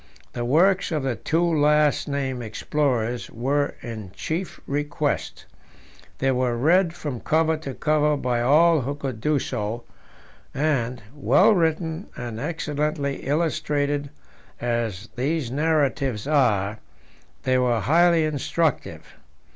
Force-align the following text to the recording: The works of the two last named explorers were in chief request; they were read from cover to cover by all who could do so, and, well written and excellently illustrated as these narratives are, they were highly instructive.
The 0.33 0.43
works 0.45 0.91
of 0.91 1.03
the 1.03 1.15
two 1.15 1.43
last 1.43 2.07
named 2.07 2.41
explorers 2.41 3.29
were 3.29 3.75
in 3.83 4.11
chief 4.15 4.59
request; 4.65 5.45
they 6.17 6.31
were 6.31 6.57
read 6.57 6.95
from 6.95 7.19
cover 7.19 7.55
to 7.57 7.75
cover 7.75 8.17
by 8.17 8.41
all 8.41 8.81
who 8.81 8.95
could 8.95 9.21
do 9.21 9.37
so, 9.37 9.83
and, 10.55 11.03
well 11.13 11.53
written 11.53 12.07
and 12.17 12.39
excellently 12.39 13.17
illustrated 13.27 14.09
as 14.59 15.07
these 15.15 15.51
narratives 15.51 16.25
are, 16.25 16.79
they 17.43 17.59
were 17.59 17.79
highly 17.81 18.25
instructive. 18.25 19.17